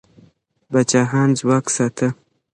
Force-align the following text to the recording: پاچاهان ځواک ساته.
پاچاهان 0.71 1.29
ځواک 1.39 1.65
ساته. 1.75 2.07